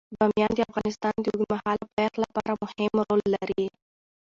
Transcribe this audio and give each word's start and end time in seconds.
بامیان 0.19 0.51
د 0.55 0.59
افغانستان 0.69 1.15
د 1.19 1.25
اوږدمهاله 1.31 1.85
پایښت 1.95 2.15
لپاره 2.23 2.51
مهم 2.63 2.93
رول 3.07 3.21
لري. 3.35 3.65